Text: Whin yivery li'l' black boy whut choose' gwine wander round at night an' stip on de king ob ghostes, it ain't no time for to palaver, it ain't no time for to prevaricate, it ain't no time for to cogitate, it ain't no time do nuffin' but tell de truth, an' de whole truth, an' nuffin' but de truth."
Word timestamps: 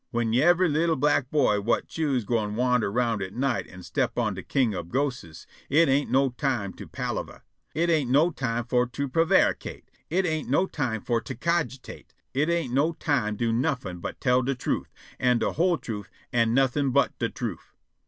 Whin 0.09 0.31
yivery 0.31 0.67
li'l' 0.67 0.95
black 0.95 1.29
boy 1.29 1.59
whut 1.61 1.87
choose' 1.87 2.25
gwine 2.25 2.55
wander 2.55 2.91
round 2.91 3.21
at 3.21 3.35
night 3.35 3.67
an' 3.67 3.83
stip 3.83 4.17
on 4.17 4.33
de 4.33 4.41
king 4.41 4.73
ob 4.73 4.89
ghostes, 4.91 5.45
it 5.69 5.87
ain't 5.89 6.09
no 6.09 6.29
time 6.29 6.71
for 6.71 6.77
to 6.79 6.87
palaver, 6.87 7.43
it 7.75 7.87
ain't 7.91 8.09
no 8.09 8.31
time 8.31 8.65
for 8.65 8.87
to 8.87 9.07
prevaricate, 9.07 9.91
it 10.09 10.25
ain't 10.25 10.49
no 10.49 10.65
time 10.65 11.01
for 11.01 11.21
to 11.21 11.35
cogitate, 11.35 12.15
it 12.33 12.49
ain't 12.49 12.73
no 12.73 12.93
time 12.93 13.35
do 13.35 13.53
nuffin' 13.53 13.99
but 13.99 14.19
tell 14.19 14.41
de 14.41 14.55
truth, 14.55 14.91
an' 15.19 15.37
de 15.37 15.51
whole 15.51 15.77
truth, 15.77 16.09
an' 16.33 16.51
nuffin' 16.55 16.89
but 16.89 17.15
de 17.19 17.29
truth." 17.29 17.71